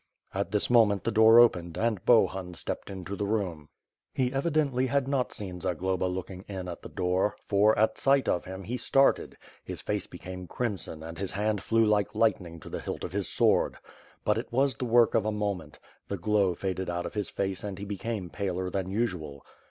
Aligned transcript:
At 0.33 0.49
this 0.49 0.67
moment, 0.67 1.03
the 1.03 1.11
door 1.11 1.37
opened 1.39 1.77
and 1.77 2.03
Bohun 2.05 2.55
stepped 2.55 2.89
into 2.89 3.15
the 3.15 3.27
room. 3.27 3.69
He 4.15 4.33
evidently 4.33 4.87
had 4.87 5.07
not 5.07 5.31
seen 5.31 5.61
Zagloba 5.61 6.05
looking 6.05 6.43
in 6.47 6.67
at 6.67 6.81
the 6.81 6.89
door; 6.89 7.35
for, 7.45 7.77
at 7.77 7.99
sight 7.99 8.27
of 8.27 8.45
him, 8.45 8.63
he 8.63 8.77
started, 8.77 9.37
his 9.63 9.79
face 9.79 10.07
became 10.07 10.47
crimson 10.47 11.03
and 11.03 11.19
his 11.19 11.33
hand 11.33 11.61
flew 11.61 11.85
like 11.85 12.15
lightning 12.15 12.59
to 12.61 12.69
the 12.69 12.81
hilt 12.81 13.03
of 13.03 13.13
his 13.13 13.29
sword;— 13.29 13.77
^but 14.25 14.39
it 14.39 14.51
was 14.51 14.73
the 14.73 14.85
work 14.85 15.13
of 15.13 15.23
a 15.27 15.31
moment; 15.31 15.77
the 16.07 16.17
glow 16.17 16.55
faded 16.55 16.89
out 16.89 17.05
of 17.05 17.13
his 17.13 17.29
face 17.29 17.63
and 17.63 17.77
he 17.77 17.85
became 17.85 18.27
paler 18.31 18.71
than 18.71 18.89
usual. 18.89 19.45